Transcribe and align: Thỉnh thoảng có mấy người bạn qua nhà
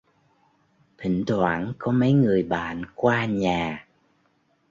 Thỉnh 0.97 1.23
thoảng 1.27 1.73
có 1.77 1.91
mấy 1.91 2.13
người 2.13 2.43
bạn 2.43 2.83
qua 2.95 3.25
nhà 3.25 3.87